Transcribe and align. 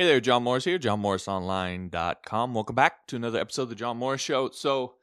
Hey 0.00 0.06
there, 0.06 0.18
John 0.18 0.44
Morris 0.44 0.64
here, 0.64 0.78
johnmorrisonline.com. 0.78 2.54
Welcome 2.54 2.74
back 2.74 3.06
to 3.08 3.16
another 3.16 3.38
episode 3.38 3.64
of 3.64 3.68
the 3.68 3.74
John 3.74 3.98
Morris 3.98 4.22
Show. 4.22 4.48
So, 4.48 4.94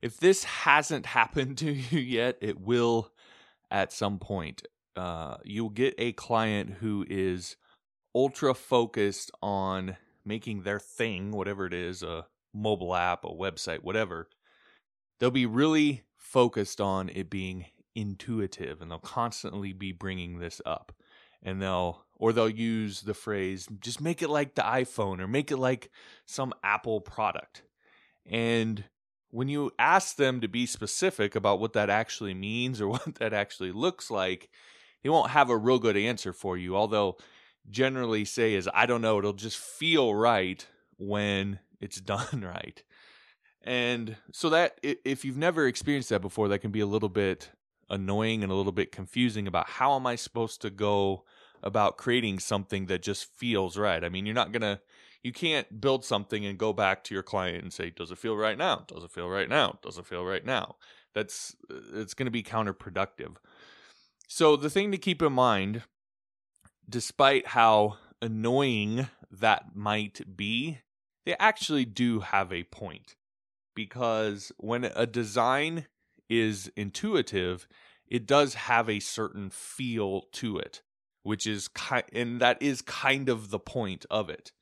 if 0.00 0.18
this 0.18 0.44
hasn't 0.44 1.06
happened 1.18 1.58
to 1.58 1.72
you 1.72 1.98
yet, 1.98 2.38
it 2.40 2.60
will 2.60 3.10
at 3.68 3.92
some 3.92 4.20
point. 4.20 4.62
Uh, 4.94 5.38
you'll 5.42 5.70
get 5.70 5.96
a 5.98 6.12
client 6.12 6.74
who 6.74 7.04
is 7.10 7.56
ultra 8.14 8.54
focused 8.54 9.32
on 9.42 9.96
making 10.24 10.62
their 10.62 10.78
thing, 10.78 11.32
whatever 11.32 11.66
it 11.66 11.74
is, 11.74 12.04
a 12.04 12.24
mobile 12.54 12.94
app, 12.94 13.24
a 13.24 13.30
website, 13.30 13.82
whatever. 13.82 14.28
They'll 15.18 15.32
be 15.32 15.46
really 15.46 16.04
focused 16.16 16.80
on 16.80 17.08
it 17.08 17.28
being 17.28 17.64
intuitive 17.96 18.80
and 18.80 18.88
they'll 18.88 19.00
constantly 19.00 19.72
be 19.72 19.90
bringing 19.90 20.38
this 20.38 20.62
up. 20.64 20.94
And 21.42 21.60
they'll 21.60 22.04
or 22.18 22.32
they'll 22.32 22.48
use 22.48 23.02
the 23.02 23.14
phrase 23.14 23.68
just 23.80 24.00
make 24.00 24.22
it 24.22 24.28
like 24.28 24.54
the 24.54 24.62
iPhone 24.62 25.20
or 25.20 25.28
make 25.28 25.50
it 25.50 25.56
like 25.56 25.90
some 26.26 26.52
Apple 26.62 27.00
product. 27.00 27.62
And 28.26 28.84
when 29.30 29.48
you 29.48 29.70
ask 29.78 30.16
them 30.16 30.40
to 30.40 30.48
be 30.48 30.66
specific 30.66 31.34
about 31.36 31.60
what 31.60 31.74
that 31.74 31.90
actually 31.90 32.34
means 32.34 32.80
or 32.80 32.88
what 32.88 33.16
that 33.16 33.32
actually 33.32 33.72
looks 33.72 34.10
like, 34.10 34.50
they 35.02 35.08
won't 35.08 35.30
have 35.30 35.50
a 35.50 35.56
real 35.56 35.78
good 35.78 35.96
answer 35.96 36.32
for 36.32 36.56
you. 36.56 36.76
Although 36.76 37.16
generally 37.70 38.24
say 38.24 38.54
is 38.54 38.68
I 38.72 38.86
don't 38.86 39.02
know, 39.02 39.18
it'll 39.18 39.32
just 39.32 39.58
feel 39.58 40.14
right 40.14 40.66
when 40.96 41.60
it's 41.80 42.00
done 42.00 42.42
right. 42.42 42.82
And 43.62 44.16
so 44.32 44.50
that 44.50 44.78
if 44.82 45.24
you've 45.24 45.36
never 45.36 45.66
experienced 45.66 46.08
that 46.10 46.22
before, 46.22 46.48
that 46.48 46.60
can 46.60 46.70
be 46.70 46.80
a 46.80 46.86
little 46.86 47.08
bit 47.08 47.50
annoying 47.90 48.42
and 48.42 48.52
a 48.52 48.54
little 48.54 48.72
bit 48.72 48.92
confusing 48.92 49.46
about 49.46 49.68
how 49.68 49.96
am 49.96 50.06
I 50.06 50.14
supposed 50.14 50.62
to 50.62 50.70
go 50.70 51.24
about 51.62 51.96
creating 51.96 52.38
something 52.38 52.86
that 52.86 53.02
just 53.02 53.24
feels 53.36 53.76
right. 53.76 54.04
I 54.04 54.08
mean, 54.08 54.26
you're 54.26 54.34
not 54.34 54.52
going 54.52 54.62
to 54.62 54.80
you 55.22 55.32
can't 55.32 55.80
build 55.80 56.04
something 56.04 56.46
and 56.46 56.58
go 56.58 56.72
back 56.72 57.02
to 57.04 57.14
your 57.14 57.22
client 57.22 57.62
and 57.62 57.72
say, 57.72 57.90
"Does 57.90 58.10
it 58.10 58.18
feel 58.18 58.36
right 58.36 58.56
now? 58.56 58.84
Does 58.86 59.02
it 59.02 59.10
feel 59.10 59.28
right 59.28 59.48
now? 59.48 59.78
Does 59.82 59.98
it 59.98 60.06
feel 60.06 60.24
right 60.24 60.44
now?" 60.44 60.76
That's 61.14 61.56
uh, 61.70 62.00
it's 62.00 62.14
going 62.14 62.26
to 62.26 62.30
be 62.30 62.42
counterproductive. 62.42 63.36
So 64.28 64.56
the 64.56 64.70
thing 64.70 64.92
to 64.92 64.98
keep 64.98 65.22
in 65.22 65.32
mind, 65.32 65.82
despite 66.88 67.48
how 67.48 67.98
annoying 68.22 69.08
that 69.30 69.74
might 69.74 70.36
be, 70.36 70.78
they 71.24 71.34
actually 71.38 71.84
do 71.84 72.20
have 72.20 72.52
a 72.52 72.64
point. 72.64 73.16
Because 73.74 74.52
when 74.56 74.84
a 74.84 75.06
design 75.06 75.86
is 76.28 76.70
intuitive, 76.76 77.66
it 78.06 78.26
does 78.26 78.54
have 78.54 78.88
a 78.88 79.00
certain 79.00 79.50
feel 79.50 80.22
to 80.32 80.58
it, 80.58 80.82
which 81.22 81.46
is 81.46 81.68
kind 81.68 82.04
and 82.12 82.40
that 82.40 82.60
is 82.62 82.82
kind 82.82 83.28
of 83.28 83.50
the 83.50 83.58
point 83.58 84.06
of 84.10 84.30
it. 84.30 84.52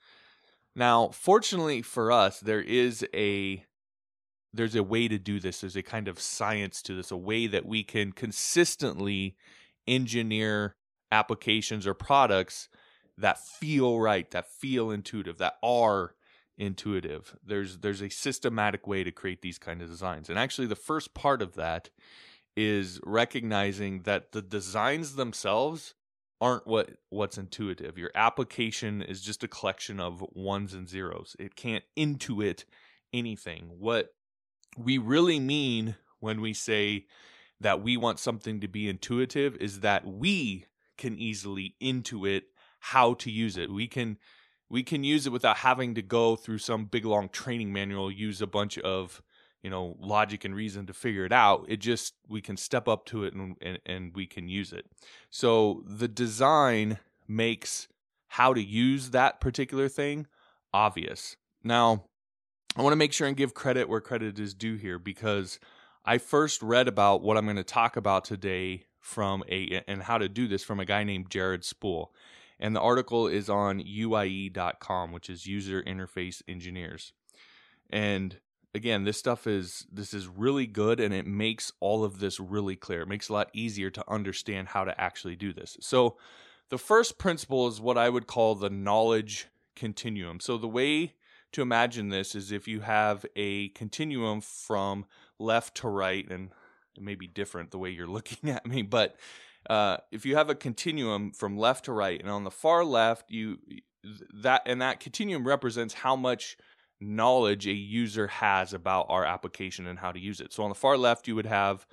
Now, 0.74 1.08
fortunately 1.08 1.82
for 1.82 2.12
us, 2.12 2.40
there 2.40 2.60
is 2.60 3.06
a 3.14 3.64
there's 4.52 4.74
a 4.74 4.82
way 4.82 5.08
to 5.08 5.18
do 5.18 5.38
this. 5.38 5.60
There's 5.60 5.76
a 5.76 5.82
kind 5.82 6.08
of 6.08 6.20
science 6.20 6.82
to 6.82 6.94
this, 6.94 7.10
a 7.10 7.16
way 7.16 7.46
that 7.46 7.66
we 7.66 7.82
can 7.82 8.12
consistently 8.12 9.36
engineer 9.86 10.76
applications 11.12 11.86
or 11.86 11.94
products 11.94 12.68
that 13.18 13.38
feel 13.38 14.00
right, 14.00 14.30
that 14.30 14.50
feel 14.50 14.90
intuitive, 14.90 15.38
that 15.38 15.54
are 15.62 16.14
intuitive. 16.58 17.36
There's 17.44 17.78
there's 17.78 18.02
a 18.02 18.08
systematic 18.08 18.86
way 18.86 19.04
to 19.04 19.12
create 19.12 19.42
these 19.42 19.58
kind 19.58 19.82
of 19.82 19.88
designs. 19.88 20.28
And 20.28 20.38
actually 20.38 20.66
the 20.66 20.76
first 20.76 21.14
part 21.14 21.42
of 21.42 21.54
that 21.54 21.90
is 22.56 23.00
recognizing 23.04 24.02
that 24.02 24.32
the 24.32 24.42
designs 24.42 25.16
themselves 25.16 25.94
aren't 26.40 26.66
what 26.66 26.90
what's 27.10 27.38
intuitive. 27.38 27.98
Your 27.98 28.10
application 28.14 29.02
is 29.02 29.22
just 29.22 29.42
a 29.42 29.48
collection 29.48 30.00
of 30.00 30.24
ones 30.32 30.74
and 30.74 30.88
zeros. 30.88 31.36
It 31.38 31.56
can't 31.56 31.84
intuit 31.96 32.64
anything. 33.12 33.70
What 33.78 34.14
we 34.76 34.98
really 34.98 35.40
mean 35.40 35.96
when 36.20 36.40
we 36.40 36.52
say 36.52 37.06
that 37.60 37.82
we 37.82 37.96
want 37.96 38.18
something 38.18 38.60
to 38.60 38.68
be 38.68 38.88
intuitive 38.88 39.56
is 39.56 39.80
that 39.80 40.06
we 40.06 40.66
can 40.98 41.18
easily 41.18 41.74
intuit 41.80 42.42
how 42.80 43.14
to 43.14 43.30
use 43.30 43.56
it. 43.56 43.70
We 43.70 43.86
can 43.86 44.18
we 44.68 44.82
can 44.82 45.04
use 45.04 45.26
it 45.26 45.32
without 45.32 45.58
having 45.58 45.94
to 45.94 46.02
go 46.02 46.36
through 46.36 46.58
some 46.58 46.86
big 46.86 47.04
long 47.04 47.28
training 47.28 47.72
manual, 47.72 48.10
use 48.10 48.42
a 48.42 48.46
bunch 48.46 48.78
of 48.78 49.22
you 49.66 49.70
know 49.70 49.96
logic 49.98 50.44
and 50.44 50.54
reason 50.54 50.86
to 50.86 50.92
figure 50.92 51.24
it 51.24 51.32
out 51.32 51.64
it 51.66 51.78
just 51.78 52.14
we 52.28 52.40
can 52.40 52.56
step 52.56 52.86
up 52.86 53.04
to 53.04 53.24
it 53.24 53.34
and, 53.34 53.56
and, 53.60 53.80
and 53.84 54.14
we 54.14 54.24
can 54.24 54.48
use 54.48 54.72
it. 54.72 54.86
So 55.28 55.82
the 55.84 56.06
design 56.06 57.00
makes 57.26 57.88
how 58.28 58.54
to 58.54 58.62
use 58.62 59.10
that 59.10 59.40
particular 59.40 59.88
thing 59.88 60.28
obvious. 60.72 61.34
Now 61.64 62.04
i 62.76 62.82
want 62.82 62.92
to 62.92 62.96
make 62.96 63.12
sure 63.12 63.26
and 63.26 63.36
give 63.36 63.54
credit 63.54 63.88
where 63.88 64.00
credit 64.00 64.38
is 64.38 64.54
due 64.54 64.76
here 64.76 65.00
because 65.00 65.58
i 66.04 66.16
first 66.16 66.62
read 66.62 66.86
about 66.86 67.22
what 67.22 67.36
i'm 67.36 67.46
going 67.46 67.56
to 67.56 67.64
talk 67.64 67.96
about 67.96 68.24
today 68.24 68.84
from 69.00 69.42
a 69.48 69.82
and 69.88 70.00
how 70.00 70.16
to 70.16 70.28
do 70.28 70.46
this 70.46 70.62
from 70.62 70.78
a 70.78 70.84
guy 70.84 71.02
named 71.02 71.28
jared 71.28 71.64
spool. 71.64 72.12
And 72.60 72.76
the 72.76 72.80
article 72.80 73.26
is 73.26 73.50
on 73.50 73.80
uie.com 73.80 75.10
which 75.10 75.28
is 75.28 75.44
user 75.44 75.82
interface 75.82 76.40
engineers. 76.46 77.12
And 77.90 78.38
again 78.76 79.02
this 79.02 79.18
stuff 79.18 79.46
is 79.46 79.86
this 79.90 80.14
is 80.14 80.28
really 80.28 80.66
good 80.66 81.00
and 81.00 81.12
it 81.12 81.26
makes 81.26 81.72
all 81.80 82.04
of 82.04 82.20
this 82.20 82.38
really 82.38 82.76
clear. 82.76 83.02
It 83.02 83.08
makes 83.08 83.28
it 83.28 83.32
a 83.32 83.34
lot 83.34 83.50
easier 83.52 83.90
to 83.90 84.04
understand 84.06 84.68
how 84.68 84.84
to 84.84 85.00
actually 85.00 85.34
do 85.34 85.52
this. 85.52 85.76
So 85.80 86.16
the 86.68 86.78
first 86.78 87.18
principle 87.18 87.66
is 87.68 87.80
what 87.80 87.98
i 87.98 88.08
would 88.08 88.26
call 88.26 88.54
the 88.54 88.70
knowledge 88.70 89.46
continuum. 89.74 90.38
So 90.38 90.58
the 90.58 90.68
way 90.68 91.14
to 91.52 91.62
imagine 91.62 92.10
this 92.10 92.34
is 92.34 92.52
if 92.52 92.68
you 92.68 92.80
have 92.80 93.24
a 93.34 93.70
continuum 93.70 94.40
from 94.40 95.06
left 95.38 95.76
to 95.76 95.88
right 95.88 96.28
and 96.30 96.50
it 96.96 97.02
may 97.02 97.14
be 97.14 97.26
different 97.26 97.70
the 97.70 97.78
way 97.78 97.90
you're 97.90 98.06
looking 98.18 98.50
at 98.50 98.66
me 98.66 98.82
but 98.82 99.16
uh, 99.68 99.96
if 100.12 100.24
you 100.24 100.36
have 100.36 100.48
a 100.48 100.54
continuum 100.54 101.32
from 101.32 101.58
left 101.58 101.86
to 101.86 101.92
right 101.92 102.20
and 102.20 102.30
on 102.30 102.44
the 102.44 102.50
far 102.50 102.84
left 102.84 103.30
you 103.30 103.58
that 104.34 104.62
and 104.66 104.80
that 104.80 105.00
continuum 105.00 105.46
represents 105.46 105.94
how 105.94 106.14
much 106.14 106.56
knowledge 107.00 107.66
a 107.66 107.72
user 107.72 108.26
has 108.26 108.72
about 108.72 109.06
our 109.08 109.24
application 109.24 109.86
and 109.86 109.98
how 109.98 110.12
to 110.12 110.18
use 110.18 110.40
it. 110.40 110.52
So 110.52 110.62
on 110.62 110.70
the 110.70 110.74
far 110.74 110.96
left, 110.96 111.28
you 111.28 111.34
would 111.34 111.46
have 111.46 111.86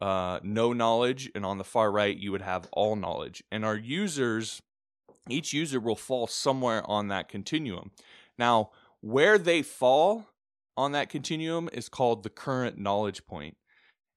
uh, 0.00 0.40
no 0.42 0.72
knowledge, 0.72 1.30
and 1.34 1.44
on 1.44 1.58
the 1.58 1.64
far 1.64 1.90
right, 1.90 2.16
you 2.16 2.32
would 2.32 2.42
have 2.42 2.68
all 2.72 2.96
knowledge. 2.96 3.42
And 3.50 3.64
our 3.64 3.76
users, 3.76 4.62
each 5.28 5.52
user 5.52 5.80
will 5.80 5.96
fall 5.96 6.26
somewhere 6.26 6.88
on 6.88 7.08
that 7.08 7.28
continuum. 7.28 7.90
Now, 8.38 8.70
where 9.00 9.38
they 9.38 9.62
fall 9.62 10.26
on 10.76 10.92
that 10.92 11.10
continuum 11.10 11.68
is 11.72 11.88
called 11.88 12.22
the 12.22 12.30
current 12.30 12.78
knowledge 12.78 13.26
point. 13.26 13.56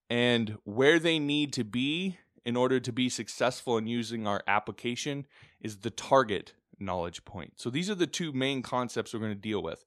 And 0.09 0.57
where 0.63 0.99
they 0.99 1.19
need 1.19 1.53
to 1.53 1.63
be 1.63 2.19
in 2.45 2.55
order 2.55 2.79
to 2.79 2.91
be 2.91 3.09
successful 3.09 3.77
in 3.77 3.87
using 3.87 4.27
our 4.27 4.43
application 4.47 5.25
is 5.59 5.77
the 5.77 5.89
target 5.89 6.53
knowledge 6.79 7.25
point. 7.25 7.53
So 7.57 7.69
these 7.69 7.89
are 7.89 7.95
the 7.95 8.07
two 8.07 8.31
main 8.31 8.61
concepts 8.61 9.13
we're 9.13 9.21
going 9.21 9.31
to 9.31 9.35
deal 9.35 9.63
with 9.63 9.85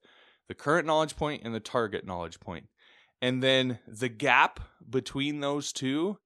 the 0.48 0.54
current 0.54 0.86
knowledge 0.86 1.16
point 1.16 1.42
and 1.44 1.54
the 1.54 1.60
target 1.60 2.06
knowledge 2.06 2.40
point. 2.40 2.66
And 3.20 3.42
then 3.42 3.78
the 3.86 4.08
gap 4.08 4.60
between 4.88 5.40
those 5.40 5.72
two 5.72 6.18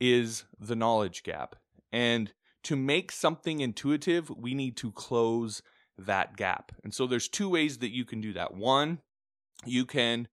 is 0.00 0.44
the 0.60 0.76
knowledge 0.76 1.22
gap. 1.22 1.56
And 1.92 2.32
to 2.64 2.76
make 2.76 3.12
something 3.12 3.60
intuitive, 3.60 4.30
we 4.30 4.54
need 4.54 4.76
to 4.78 4.92
close 4.92 5.62
that 5.98 6.36
gap. 6.36 6.72
And 6.84 6.92
so 6.92 7.06
there's 7.06 7.28
two 7.28 7.48
ways 7.48 7.78
that 7.78 7.94
you 7.94 8.04
can 8.04 8.20
do 8.20 8.32
that. 8.34 8.54
One, 8.54 8.98
you 9.64 9.86
can 9.86 10.28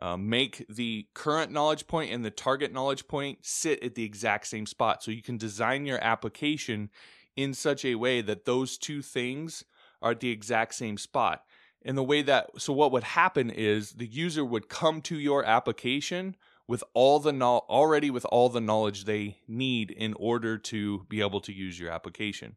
uh, 0.00 0.16
make 0.16 0.64
the 0.68 1.08
current 1.14 1.50
knowledge 1.50 1.86
point 1.86 2.12
and 2.12 2.24
the 2.24 2.30
target 2.30 2.72
knowledge 2.72 3.08
point 3.08 3.38
sit 3.42 3.82
at 3.82 3.94
the 3.94 4.04
exact 4.04 4.46
same 4.46 4.66
spot. 4.66 5.02
So 5.02 5.10
you 5.10 5.22
can 5.22 5.38
design 5.38 5.86
your 5.86 6.02
application 6.02 6.90
in 7.36 7.54
such 7.54 7.84
a 7.84 7.96
way 7.96 8.20
that 8.20 8.44
those 8.44 8.78
two 8.78 9.02
things 9.02 9.64
are 10.00 10.12
at 10.12 10.20
the 10.20 10.30
exact 10.30 10.74
same 10.74 10.98
spot 10.98 11.42
in 11.84 11.96
the 11.96 12.04
way 12.04 12.22
that 12.22 12.50
so 12.58 12.72
what 12.72 12.92
would 12.92 13.04
happen 13.04 13.50
is 13.50 13.92
the 13.92 14.06
user 14.06 14.44
would 14.44 14.68
come 14.68 15.00
to 15.02 15.18
your 15.18 15.44
application 15.44 16.36
with 16.68 16.84
all 16.94 17.18
the 17.18 17.32
no- 17.32 17.64
already 17.68 18.10
with 18.10 18.24
all 18.26 18.48
the 18.48 18.60
knowledge 18.60 19.04
they 19.04 19.38
need 19.48 19.90
in 19.90 20.14
order 20.14 20.56
to 20.56 21.04
be 21.08 21.20
able 21.20 21.40
to 21.40 21.52
use 21.52 21.78
your 21.78 21.90
application 21.90 22.56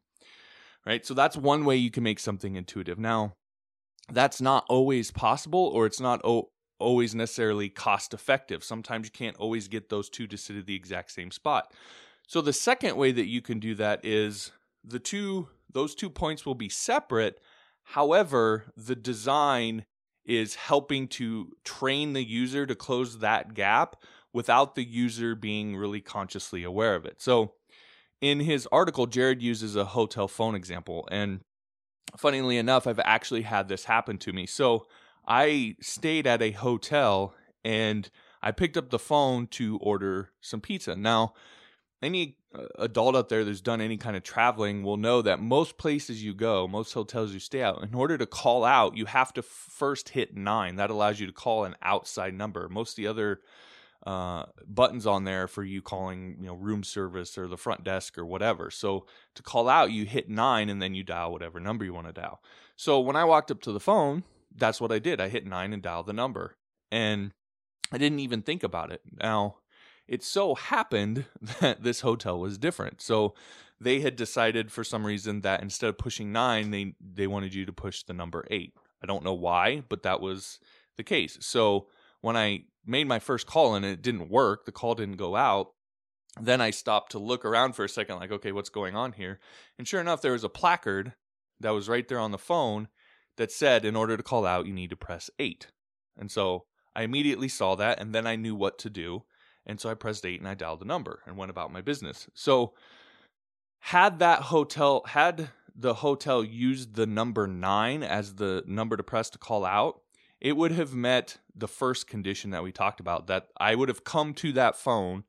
right? 0.85 1.05
So 1.05 1.13
that's 1.13 1.35
one 1.35 1.65
way 1.65 1.75
you 1.75 1.91
can 1.91 2.03
make 2.03 2.19
something 2.19 2.55
intuitive. 2.55 2.99
Now 2.99 3.35
that's 4.11 4.39
not 4.39 4.65
always 4.69 5.11
possible 5.11 5.71
or 5.73 5.85
it's 5.85 5.99
not 5.99 6.21
o- 6.23 6.49
always 6.79 7.15
necessarily 7.15 7.69
cost 7.69 8.13
effective. 8.13 8.63
Sometimes 8.63 9.07
you 9.07 9.11
can't 9.11 9.37
always 9.37 9.67
get 9.67 9.89
those 9.89 10.09
two 10.09 10.27
to 10.27 10.37
sit 10.37 10.57
at 10.57 10.65
the 10.67 10.75
exact 10.75 11.11
same 11.11 11.31
spot. 11.31 11.73
So 12.27 12.41
the 12.41 12.53
second 12.53 12.97
way 12.97 13.11
that 13.11 13.27
you 13.27 13.41
can 13.41 13.59
do 13.59 13.75
that 13.75 14.03
is 14.03 14.51
the 14.83 14.99
two 14.99 15.49
those 15.71 15.95
two 15.95 16.09
points 16.09 16.45
will 16.45 16.55
be 16.55 16.69
separate 16.69 17.39
However, 17.85 18.65
the 18.75 18.95
design 18.95 19.85
is 20.25 20.55
helping 20.55 21.07
to 21.07 21.53
train 21.63 22.13
the 22.13 22.23
user 22.23 22.65
to 22.65 22.75
close 22.75 23.19
that 23.19 23.53
gap 23.53 23.95
without 24.33 24.75
the 24.75 24.83
user 24.83 25.35
being 25.35 25.77
really 25.77 26.01
consciously 26.01 26.63
aware 26.63 26.95
of 26.95 27.05
it. 27.05 27.21
So, 27.21 27.53
in 28.21 28.39
his 28.39 28.67
article, 28.71 29.05
Jared 29.05 29.41
uses 29.41 29.75
a 29.75 29.85
hotel 29.85 30.27
phone 30.27 30.55
example, 30.55 31.07
and 31.11 31.41
funnily 32.17 32.57
enough, 32.57 32.87
I've 32.87 32.99
actually 32.99 33.43
had 33.43 33.67
this 33.67 33.85
happen 33.85 34.17
to 34.19 34.33
me. 34.33 34.45
So 34.45 34.87
I 35.27 35.75
stayed 35.81 36.27
at 36.27 36.41
a 36.41 36.51
hotel 36.51 37.33
and 37.63 38.09
I 38.41 38.51
picked 38.51 38.77
up 38.77 38.89
the 38.89 38.99
phone 38.99 39.47
to 39.47 39.77
order 39.77 40.31
some 40.41 40.61
pizza. 40.61 40.95
Now, 40.95 41.33
any 42.05 42.37
uh, 42.53 42.67
adult 42.79 43.15
out 43.15 43.29
there 43.29 43.43
that's 43.43 43.61
done 43.61 43.81
any 43.81 43.97
kind 43.97 44.15
of 44.15 44.23
traveling 44.23 44.83
will 44.83 44.97
know 44.97 45.21
that 45.21 45.39
most 45.39 45.77
places 45.77 46.23
you 46.23 46.33
go, 46.33 46.67
most 46.67 46.93
hotels 46.93 47.33
you 47.33 47.39
stay 47.39 47.61
at, 47.61 47.77
in 47.81 47.93
order 47.93 48.17
to 48.17 48.25
call 48.25 48.63
out, 48.63 48.95
you 48.95 49.05
have 49.05 49.33
to 49.33 49.41
first 49.41 50.09
hit 50.09 50.35
nine. 50.35 50.77
That 50.77 50.89
allows 50.89 51.19
you 51.19 51.27
to 51.27 51.33
call 51.33 51.65
an 51.65 51.75
outside 51.81 52.33
number. 52.33 52.69
Most 52.69 52.91
of 52.91 52.95
the 52.97 53.07
other 53.07 53.41
uh, 54.05 54.45
buttons 54.67 55.07
on 55.07 55.23
there 55.23 55.47
for 55.47 55.63
you 55.63 55.81
calling, 55.81 56.37
you 56.39 56.45
know, 56.45 56.53
room 56.53 56.83
service 56.83 57.37
or 57.37 57.47
the 57.47 57.57
front 57.57 57.83
desk 57.83 58.17
or 58.17 58.25
whatever. 58.25 58.69
So 58.69 59.07
to 59.33 59.43
call 59.43 59.67
out, 59.67 59.91
you 59.91 60.05
hit 60.05 60.29
nine 60.29 60.69
and 60.69 60.81
then 60.81 60.93
you 60.93 61.03
dial 61.03 61.31
whatever 61.31 61.59
number 61.59 61.83
you 61.83 61.93
want 61.93 62.07
to 62.07 62.13
dial. 62.13 62.41
So 62.75 62.99
when 62.99 63.15
I 63.15 63.25
walked 63.25 63.49
up 63.49 63.61
to 63.61 63.71
the 63.71 63.79
phone, 63.79 64.23
that's 64.55 64.79
what 64.79 64.91
I 64.91 64.99
did. 64.99 65.19
I 65.19 65.29
hit 65.29 65.45
nine 65.45 65.73
and 65.73 65.81
dialed 65.81 66.05
the 66.05 66.13
number. 66.13 66.55
And 66.91 67.31
I 67.91 67.97
didn't 67.97 68.19
even 68.19 68.41
think 68.41 68.63
about 68.63 68.91
it. 68.91 69.01
Now, 69.19 69.57
it 70.07 70.23
so 70.23 70.55
happened 70.55 71.25
that 71.59 71.83
this 71.83 72.01
hotel 72.01 72.39
was 72.39 72.57
different. 72.57 73.01
So 73.01 73.33
they 73.79 74.01
had 74.01 74.15
decided 74.15 74.71
for 74.71 74.83
some 74.83 75.05
reason 75.05 75.41
that 75.41 75.61
instead 75.61 75.89
of 75.89 75.97
pushing 75.97 76.31
nine, 76.31 76.71
they 76.71 76.95
they 76.99 77.27
wanted 77.27 77.53
you 77.53 77.65
to 77.65 77.73
push 77.73 78.03
the 78.03 78.13
number 78.13 78.45
eight. 78.49 78.73
I 79.03 79.05
don't 79.05 79.23
know 79.23 79.33
why, 79.33 79.83
but 79.89 80.03
that 80.03 80.21
was 80.21 80.59
the 80.97 81.03
case. 81.03 81.37
So 81.41 81.87
when 82.21 82.37
I 82.37 82.65
made 82.85 83.07
my 83.07 83.19
first 83.19 83.45
call 83.47 83.75
and 83.75 83.85
it 83.85 84.01
didn't 84.01 84.29
work, 84.29 84.65
the 84.65 84.71
call 84.71 84.95
didn't 84.95 85.17
go 85.17 85.35
out. 85.35 85.73
Then 86.39 86.61
I 86.61 86.71
stopped 86.71 87.11
to 87.11 87.19
look 87.19 87.45
around 87.45 87.73
for 87.73 87.85
a 87.85 87.89
second, 87.89 88.17
like, 88.17 88.31
okay, 88.31 88.51
what's 88.51 88.69
going 88.69 88.95
on 88.95 89.13
here? 89.13 89.39
And 89.77 89.87
sure 89.87 90.01
enough, 90.01 90.21
there 90.21 90.33
was 90.33 90.43
a 90.43 90.49
placard 90.49 91.13
that 91.59 91.69
was 91.69 91.87
right 91.87 92.07
there 92.07 92.19
on 92.19 92.31
the 92.31 92.37
phone 92.37 92.89
that 93.37 93.51
said, 93.51 93.85
in 93.85 93.95
order 93.95 94.17
to 94.17 94.23
call 94.23 94.45
out, 94.45 94.65
you 94.65 94.73
need 94.73 94.89
to 94.89 94.97
press 94.97 95.29
eight. 95.39 95.67
And 96.17 96.31
so 96.31 96.65
I 96.95 97.03
immediately 97.03 97.47
saw 97.47 97.75
that 97.75 97.99
and 97.99 98.13
then 98.13 98.25
I 98.27 98.35
knew 98.35 98.55
what 98.55 98.77
to 98.79 98.89
do. 98.89 99.23
And 99.65 99.79
so 99.79 99.89
I 99.89 99.93
pressed 99.95 100.25
eight 100.25 100.39
and 100.39 100.47
I 100.47 100.53
dialed 100.53 100.81
the 100.81 100.85
number 100.85 101.21
and 101.25 101.37
went 101.37 101.51
about 101.51 101.73
my 101.73 101.81
business. 101.81 102.27
So 102.33 102.73
had 103.79 104.19
that 104.19 104.43
hotel 104.43 105.03
had 105.07 105.49
the 105.75 105.95
hotel 105.95 106.43
used 106.43 106.95
the 106.95 107.05
number 107.05 107.47
nine 107.47 108.01
as 108.01 108.35
the 108.35 108.63
number 108.65 108.95
to 108.95 109.03
press 109.03 109.29
to 109.31 109.37
call 109.37 109.65
out, 109.65 110.01
it 110.39 110.55
would 110.55 110.71
have 110.71 110.93
met 110.93 111.37
the 111.55 111.67
first 111.67 112.07
condition 112.07 112.51
that 112.51 112.63
we 112.63 112.71
talked 112.71 112.99
about 112.99 113.27
that 113.27 113.47
I 113.57 113.75
would 113.75 113.89
have 113.89 114.03
come 114.03 114.33
to 114.35 114.51
that 114.53 114.77
phone 114.77 115.23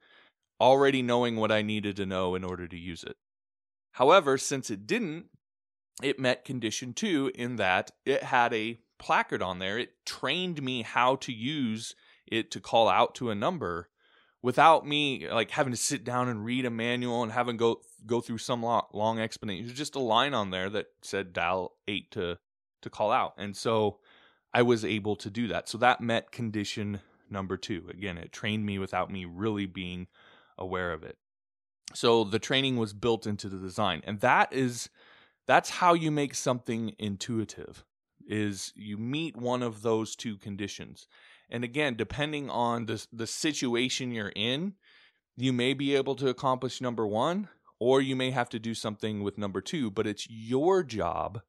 already 0.60 1.02
knowing 1.02 1.36
what 1.36 1.52
I 1.52 1.62
needed 1.62 1.96
to 1.96 2.06
know 2.06 2.34
in 2.34 2.44
order 2.44 2.66
to 2.66 2.78
use 2.78 3.02
it. 3.02 3.16
However, 3.92 4.38
since 4.38 4.70
it 4.70 4.86
didn't, 4.86 5.26
it 6.02 6.18
met 6.18 6.44
condition 6.44 6.92
two 6.92 7.30
in 7.34 7.56
that 7.56 7.90
it 8.04 8.22
had 8.22 8.52
a 8.52 8.78
placard 8.98 9.42
on 9.42 9.58
there. 9.58 9.78
It 9.78 10.04
trained 10.04 10.62
me 10.62 10.82
how 10.82 11.16
to 11.16 11.32
use 11.32 11.94
it 12.26 12.50
to 12.50 12.60
call 12.60 12.88
out 12.88 13.14
to 13.16 13.30
a 13.30 13.34
number 13.34 13.88
without 14.46 14.86
me 14.86 15.28
like 15.28 15.50
having 15.50 15.72
to 15.72 15.76
sit 15.76 16.04
down 16.04 16.28
and 16.28 16.44
read 16.44 16.64
a 16.64 16.70
manual 16.70 17.24
and 17.24 17.32
having 17.32 17.56
go 17.56 17.80
go 18.06 18.20
through 18.20 18.38
some 18.38 18.62
long, 18.62 18.84
long 18.92 19.18
explanation. 19.18 19.66
There's 19.66 19.76
just 19.76 19.96
a 19.96 20.00
line 20.00 20.34
on 20.34 20.50
there 20.50 20.70
that 20.70 20.86
said 21.02 21.32
dial 21.32 21.72
eight 21.88 22.12
to 22.12 22.38
to 22.82 22.88
call 22.88 23.10
out, 23.10 23.34
and 23.38 23.56
so 23.56 23.98
I 24.54 24.62
was 24.62 24.84
able 24.84 25.16
to 25.16 25.30
do 25.30 25.48
that. 25.48 25.68
So 25.68 25.78
that 25.78 26.00
met 26.00 26.30
condition 26.30 27.00
number 27.28 27.56
two. 27.56 27.88
Again, 27.90 28.16
it 28.16 28.30
trained 28.30 28.64
me 28.64 28.78
without 28.78 29.10
me 29.10 29.24
really 29.24 29.66
being 29.66 30.06
aware 30.56 30.92
of 30.92 31.02
it. 31.02 31.18
So 31.92 32.22
the 32.22 32.38
training 32.38 32.76
was 32.76 32.92
built 32.92 33.26
into 33.26 33.48
the 33.48 33.58
design, 33.58 34.00
and 34.04 34.20
that 34.20 34.52
is 34.52 34.88
that's 35.48 35.70
how 35.70 35.94
you 35.94 36.12
make 36.12 36.36
something 36.36 36.94
intuitive 37.00 37.84
is 38.28 38.72
you 38.76 38.96
meet 38.96 39.36
one 39.36 39.64
of 39.64 39.82
those 39.82 40.14
two 40.14 40.36
conditions. 40.36 41.08
And 41.48 41.64
again, 41.64 41.94
depending 41.96 42.50
on 42.50 42.86
the 42.86 43.06
the 43.12 43.26
situation 43.26 44.12
you're 44.12 44.32
in, 44.34 44.74
you 45.36 45.52
may 45.52 45.74
be 45.74 45.94
able 45.94 46.16
to 46.16 46.28
accomplish 46.28 46.80
number 46.80 47.06
1 47.06 47.48
or 47.78 48.00
you 48.00 48.16
may 48.16 48.30
have 48.30 48.48
to 48.48 48.58
do 48.58 48.74
something 48.74 49.22
with 49.22 49.36
number 49.36 49.60
2, 49.60 49.90
but 49.90 50.06
it's 50.06 50.28
your 50.30 50.82
job 50.82 51.42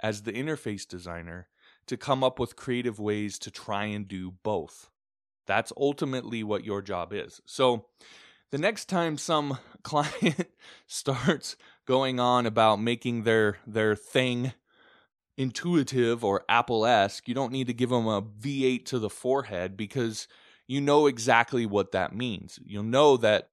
as 0.00 0.22
the 0.22 0.32
interface 0.32 0.86
designer 0.86 1.48
to 1.86 1.96
come 1.96 2.22
up 2.22 2.38
with 2.38 2.56
creative 2.56 2.98
ways 2.98 3.38
to 3.38 3.50
try 3.50 3.84
and 3.84 4.08
do 4.08 4.34
both. 4.42 4.90
That's 5.46 5.72
ultimately 5.76 6.42
what 6.42 6.64
your 6.64 6.82
job 6.82 7.12
is. 7.12 7.40
So, 7.46 7.86
the 8.50 8.58
next 8.58 8.86
time 8.86 9.18
some 9.18 9.58
client 9.82 10.48
starts 10.86 11.56
going 11.86 12.20
on 12.20 12.46
about 12.46 12.80
making 12.80 13.22
their 13.22 13.58
their 13.66 13.94
thing 13.94 14.52
intuitive 15.38 16.24
or 16.24 16.44
Apple-esque, 16.48 17.28
you 17.28 17.34
don't 17.34 17.52
need 17.52 17.68
to 17.68 17.72
give 17.72 17.90
them 17.90 18.06
a 18.06 18.20
V8 18.20 18.84
to 18.86 18.98
the 18.98 19.08
forehead 19.08 19.76
because 19.76 20.28
you 20.66 20.80
know 20.80 21.06
exactly 21.06 21.64
what 21.64 21.92
that 21.92 22.14
means. 22.14 22.58
You'll 22.66 22.82
know 22.82 23.16
that 23.16 23.48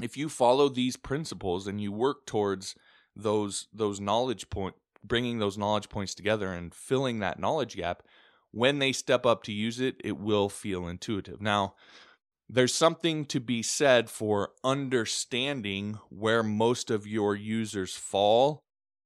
if 0.00 0.16
you 0.16 0.28
follow 0.28 0.68
these 0.68 0.96
principles 0.96 1.66
and 1.66 1.80
you 1.80 1.92
work 1.92 2.26
towards 2.26 2.74
those 3.14 3.66
those 3.72 3.98
knowledge 3.98 4.48
point 4.50 4.74
bringing 5.02 5.38
those 5.38 5.56
knowledge 5.56 5.88
points 5.88 6.14
together 6.14 6.52
and 6.52 6.74
filling 6.74 7.20
that 7.20 7.38
knowledge 7.38 7.76
gap 7.76 8.02
when 8.50 8.78
they 8.78 8.92
step 8.92 9.24
up 9.24 9.42
to 9.42 9.52
use 9.52 9.80
it 9.80 9.96
it 10.04 10.18
will 10.18 10.50
feel 10.50 10.86
intuitive 10.86 11.40
now 11.40 11.74
there's 12.48 12.74
something 12.74 13.24
to 13.24 13.40
be 13.40 13.62
said 13.62 14.10
for 14.10 14.50
understanding 14.62 15.98
where 16.10 16.42
most 16.42 16.90
of 16.90 17.06
your 17.06 17.34
users 17.34 17.96
fall 17.96 18.62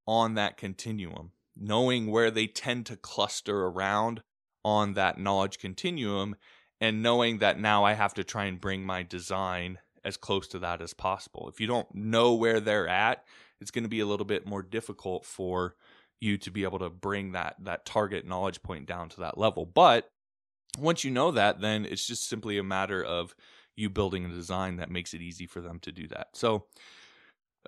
on 0.08 0.34
that 0.34 0.56
continuum 0.56 1.30
knowing 1.60 2.10
where 2.10 2.30
they 2.30 2.46
tend 2.46 2.86
to 2.86 2.96
cluster 2.96 3.66
around 3.66 4.22
on 4.64 4.94
that 4.94 5.18
knowledge 5.18 5.58
continuum 5.58 6.34
and 6.80 7.02
knowing 7.02 7.38
that 7.38 7.60
now 7.60 7.84
I 7.84 7.92
have 7.92 8.14
to 8.14 8.24
try 8.24 8.46
and 8.46 8.60
bring 8.60 8.84
my 8.84 9.02
design 9.02 9.78
as 10.02 10.16
close 10.16 10.48
to 10.48 10.58
that 10.60 10.80
as 10.80 10.94
possible. 10.94 11.48
If 11.48 11.60
you 11.60 11.66
don't 11.66 11.94
know 11.94 12.34
where 12.34 12.58
they're 12.58 12.88
at, 12.88 13.24
it's 13.60 13.70
going 13.70 13.84
to 13.84 13.90
be 13.90 14.00
a 14.00 14.06
little 14.06 14.24
bit 14.24 14.46
more 14.46 14.62
difficult 14.62 15.26
for 15.26 15.74
you 16.20 16.38
to 16.38 16.50
be 16.50 16.64
able 16.64 16.78
to 16.78 16.90
bring 16.90 17.32
that 17.32 17.56
that 17.60 17.86
target 17.86 18.26
knowledge 18.26 18.62
point 18.62 18.86
down 18.86 19.08
to 19.10 19.20
that 19.20 19.38
level. 19.38 19.66
But 19.66 20.10
once 20.78 21.04
you 21.04 21.10
know 21.10 21.30
that, 21.32 21.60
then 21.60 21.84
it's 21.84 22.06
just 22.06 22.28
simply 22.28 22.58
a 22.58 22.62
matter 22.62 23.02
of 23.02 23.34
you 23.76 23.90
building 23.90 24.24
a 24.24 24.28
design 24.28 24.76
that 24.76 24.90
makes 24.90 25.14
it 25.14 25.22
easy 25.22 25.46
for 25.46 25.60
them 25.60 25.78
to 25.80 25.92
do 25.92 26.08
that. 26.08 26.28
So 26.34 26.66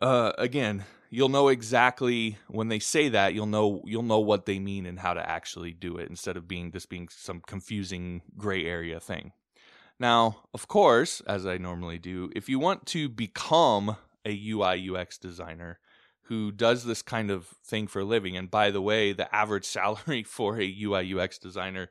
uh, 0.01 0.33
again, 0.39 0.85
you'll 1.11 1.29
know 1.29 1.49
exactly 1.49 2.39
when 2.49 2.69
they 2.69 2.79
say 2.79 3.09
that 3.11 3.35
you'll 3.35 3.47
know 3.47 3.83
you'll 3.85 4.03
know 4.03 4.21
what 4.21 4.47
they 4.47 4.59
mean 4.59 4.87
and 4.87 4.99
how 4.99 5.13
to 5.13 5.29
actually 5.29 5.73
do 5.73 5.99
it 5.99 6.09
instead 6.09 6.37
of 6.37 6.49
being 6.49 6.71
this 6.71 6.87
being 6.87 7.09
some 7.11 7.41
confusing 7.47 8.23
gray 8.37 8.65
area 8.65 8.99
thing. 8.99 9.33
Now, 10.01 10.39
of 10.55 10.67
course, 10.67 11.21
as 11.27 11.47
I 11.47 11.59
normally 11.59 11.99
do, 11.99 12.31
if 12.35 12.49
you 12.49 12.59
want 12.59 12.87
to 12.87 13.09
become 13.09 13.97
a 14.25 14.51
UI 14.51 14.91
UX 14.91 15.19
designer 15.19 15.79
who 16.23 16.51
does 16.51 16.85
this 16.85 17.03
kind 17.03 17.31
of 17.31 17.47
thing 17.65 17.87
for 17.87 18.01
a 18.01 18.05
living, 18.05 18.37
and 18.37 18.51
by 18.51 18.71
the 18.71 18.81
way, 18.81 19.13
the 19.13 19.33
average 19.35 19.65
salary 19.79 20.23
for 20.23 20.59
a 20.59 20.77
UI 20.83 21.15
UX 21.19 21.39
designer 21.39 21.91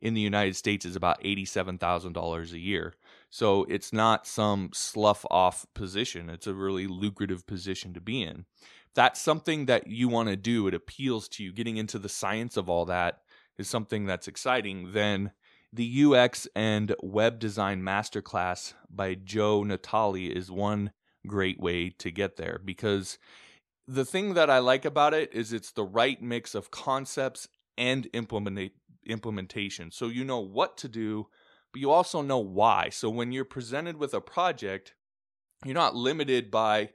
in 0.00 0.14
the 0.14 0.20
United 0.20 0.56
States 0.56 0.84
is 0.84 0.96
about 0.96 1.22
$87,000 1.22 2.52
a 2.52 2.58
year. 2.58 2.94
So 3.30 3.64
it's 3.64 3.92
not 3.92 4.26
some 4.26 4.70
slough 4.72 5.24
off 5.30 5.66
position. 5.74 6.30
It's 6.30 6.46
a 6.46 6.54
really 6.54 6.86
lucrative 6.86 7.46
position 7.46 7.94
to 7.94 8.00
be 8.00 8.22
in. 8.22 8.44
If 8.60 8.94
that's 8.94 9.20
something 9.20 9.66
that 9.66 9.86
you 9.86 10.08
want 10.08 10.28
to 10.28 10.36
do, 10.36 10.66
it 10.66 10.74
appeals 10.74 11.28
to 11.30 11.44
you, 11.44 11.52
getting 11.52 11.76
into 11.76 11.98
the 11.98 12.08
science 12.08 12.56
of 12.56 12.68
all 12.68 12.86
that 12.86 13.20
is 13.58 13.68
something 13.68 14.06
that's 14.06 14.26
exciting, 14.26 14.92
then 14.92 15.32
the 15.72 16.04
UX 16.04 16.48
and 16.56 16.94
Web 17.00 17.38
Design 17.38 17.82
Masterclass 17.82 18.74
by 18.88 19.14
Joe 19.14 19.62
Natoli 19.62 20.34
is 20.34 20.50
one 20.50 20.92
great 21.26 21.60
way 21.60 21.90
to 21.90 22.10
get 22.10 22.36
there 22.36 22.60
because 22.64 23.18
the 23.86 24.04
thing 24.04 24.34
that 24.34 24.50
I 24.50 24.58
like 24.58 24.84
about 24.84 25.14
it 25.14 25.32
is 25.32 25.52
it's 25.52 25.70
the 25.70 25.84
right 25.84 26.20
mix 26.20 26.54
of 26.54 26.70
concepts 26.70 27.48
and 27.76 28.08
implement 28.12 28.72
implementation. 29.06 29.90
So 29.90 30.06
you 30.06 30.24
know 30.24 30.40
what 30.40 30.76
to 30.78 30.88
do 30.88 31.26
but 31.72 31.80
you 31.80 31.90
also 31.90 32.22
know 32.22 32.38
why. 32.38 32.88
So 32.90 33.08
when 33.10 33.32
you're 33.32 33.44
presented 33.44 33.96
with 33.96 34.14
a 34.14 34.20
project, 34.20 34.94
you're 35.64 35.74
not 35.74 35.94
limited 35.94 36.50
by, 36.50 36.90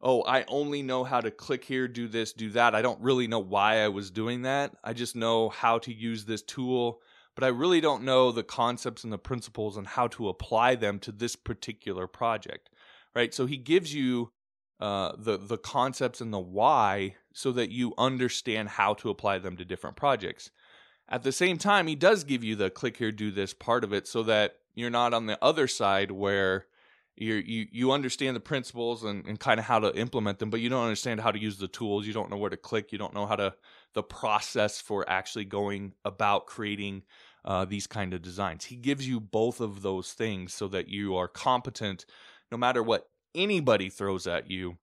oh, 0.00 0.22
I 0.22 0.44
only 0.48 0.82
know 0.82 1.04
how 1.04 1.20
to 1.20 1.30
click 1.30 1.64
here, 1.64 1.86
do 1.86 2.08
this, 2.08 2.32
do 2.32 2.50
that. 2.50 2.74
I 2.74 2.82
don't 2.82 3.00
really 3.00 3.26
know 3.26 3.38
why 3.38 3.78
I 3.78 3.88
was 3.88 4.10
doing 4.10 4.42
that. 4.42 4.74
I 4.82 4.92
just 4.92 5.14
know 5.14 5.48
how 5.48 5.78
to 5.80 5.92
use 5.92 6.24
this 6.24 6.42
tool, 6.42 7.00
but 7.34 7.44
I 7.44 7.48
really 7.48 7.80
don't 7.80 8.04
know 8.04 8.32
the 8.32 8.42
concepts 8.42 9.04
and 9.04 9.12
the 9.12 9.18
principles 9.18 9.76
and 9.76 9.86
how 9.86 10.08
to 10.08 10.28
apply 10.28 10.74
them 10.74 10.98
to 11.00 11.12
this 11.12 11.36
particular 11.36 12.06
project. 12.06 12.70
Right? 13.14 13.32
So 13.32 13.46
he 13.46 13.56
gives 13.56 13.94
you 13.94 14.32
uh, 14.78 15.12
the 15.16 15.38
the 15.38 15.56
concepts 15.56 16.20
and 16.20 16.34
the 16.34 16.38
why 16.38 17.14
so 17.32 17.50
that 17.52 17.70
you 17.70 17.94
understand 17.96 18.68
how 18.68 18.92
to 18.92 19.08
apply 19.08 19.38
them 19.38 19.56
to 19.56 19.64
different 19.64 19.96
projects. 19.96 20.50
At 21.08 21.22
the 21.22 21.32
same 21.32 21.58
time, 21.58 21.86
he 21.86 21.94
does 21.94 22.24
give 22.24 22.42
you 22.42 22.56
the 22.56 22.70
click 22.70 22.96
here, 22.96 23.12
do 23.12 23.30
this 23.30 23.54
part 23.54 23.84
of 23.84 23.92
it 23.92 24.08
so 24.08 24.22
that 24.24 24.56
you're 24.74 24.90
not 24.90 25.14
on 25.14 25.26
the 25.26 25.38
other 25.42 25.68
side 25.68 26.10
where 26.10 26.66
You're, 27.18 27.40
you 27.40 27.66
you 27.72 27.92
understand 27.92 28.36
the 28.36 28.40
principles 28.40 29.02
and, 29.02 29.26
and 29.26 29.40
kind 29.40 29.58
of 29.58 29.64
how 29.64 29.80
to 29.80 29.96
implement 29.96 30.38
them, 30.38 30.50
but 30.50 30.60
you 30.60 30.68
don't 30.68 30.84
understand 30.84 31.20
how 31.20 31.32
to 31.32 31.38
use 31.38 31.56
the 31.56 31.68
tools. 31.68 32.06
You 32.06 32.12
don't 32.12 32.28
know 32.28 32.36
where 32.36 32.50
to 32.50 32.58
click. 32.58 32.92
You 32.92 32.98
don't 32.98 33.14
know 33.14 33.26
how 33.26 33.36
to 33.36 33.54
the 33.94 34.02
process 34.02 34.82
for 34.82 35.08
actually 35.08 35.46
going 35.46 35.94
about 36.04 36.44
creating 36.44 37.04
uh, 37.46 37.64
these 37.64 37.86
kind 37.86 38.12
of 38.12 38.20
designs. 38.20 38.66
He 38.66 38.76
gives 38.76 39.08
you 39.08 39.18
both 39.18 39.62
of 39.62 39.80
those 39.80 40.12
things 40.12 40.52
so 40.52 40.68
that 40.68 40.88
you 40.88 41.16
are 41.16 41.28
competent, 41.28 42.04
no 42.52 42.58
matter 42.58 42.82
what 42.82 43.08
anybody 43.34 43.88
throws 43.88 44.26
at 44.26 44.50
you. 44.50 44.76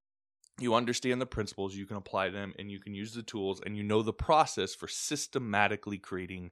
You 0.59 0.75
understand 0.75 1.19
the 1.19 1.25
principles, 1.25 1.75
you 1.75 1.85
can 1.85 1.97
apply 1.97 2.29
them, 2.29 2.53
and 2.59 2.71
you 2.71 2.79
can 2.79 2.93
use 2.93 3.13
the 3.13 3.23
tools, 3.23 3.61
and 3.65 3.75
you 3.75 3.83
know 3.83 4.01
the 4.01 4.13
process 4.13 4.75
for 4.75 4.87
systematically 4.87 5.97
creating 5.97 6.51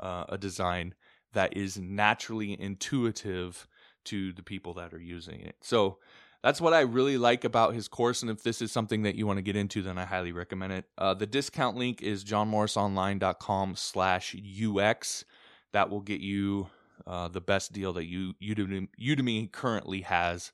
uh, 0.00 0.24
a 0.28 0.38
design 0.38 0.94
that 1.32 1.56
is 1.56 1.78
naturally 1.78 2.58
intuitive 2.58 3.66
to 4.04 4.32
the 4.32 4.42
people 4.42 4.74
that 4.74 4.92
are 4.92 5.00
using 5.00 5.40
it. 5.40 5.56
So 5.60 5.98
that's 6.42 6.60
what 6.60 6.74
I 6.74 6.80
really 6.80 7.18
like 7.18 7.44
about 7.44 7.74
his 7.74 7.88
course. 7.88 8.22
And 8.22 8.30
if 8.30 8.42
this 8.42 8.60
is 8.60 8.72
something 8.72 9.02
that 9.02 9.14
you 9.14 9.26
want 9.26 9.38
to 9.38 9.42
get 9.42 9.56
into, 9.56 9.82
then 9.82 9.96
I 9.96 10.04
highly 10.04 10.32
recommend 10.32 10.72
it. 10.72 10.84
Uh, 10.98 11.14
the 11.14 11.26
discount 11.26 11.76
link 11.76 12.02
is 12.02 12.24
johnmorrisonline.com 12.24 13.76
slash 13.76 14.34
UX. 14.36 15.24
That 15.72 15.88
will 15.88 16.00
get 16.00 16.20
you 16.20 16.68
uh, 17.06 17.28
the 17.28 17.40
best 17.40 17.72
deal 17.72 17.92
that 17.94 18.06
you 18.06 18.34
Udemy, 18.42 18.88
Udemy 19.00 19.52
currently 19.52 20.02
has 20.02 20.52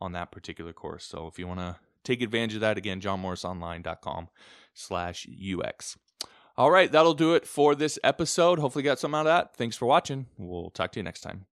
on 0.00 0.12
that 0.12 0.32
particular 0.32 0.72
course. 0.72 1.04
So 1.04 1.26
if 1.28 1.38
you 1.38 1.46
want 1.46 1.60
to 1.60 1.76
take 2.08 2.22
advantage 2.22 2.54
of 2.54 2.60
that, 2.62 2.78
again, 2.78 3.00
johnmorrisonline.com 3.00 4.28
slash 4.74 5.26
UX. 5.28 5.96
All 6.56 6.70
right, 6.70 6.90
that'll 6.90 7.14
do 7.14 7.34
it 7.34 7.46
for 7.46 7.74
this 7.74 7.98
episode. 8.02 8.58
Hopefully, 8.58 8.82
got 8.82 8.98
something 8.98 9.16
out 9.18 9.26
of 9.26 9.26
that. 9.26 9.56
Thanks 9.56 9.76
for 9.76 9.86
watching. 9.86 10.26
We'll 10.36 10.70
talk 10.70 10.92
to 10.92 10.98
you 10.98 11.04
next 11.04 11.20
time. 11.20 11.46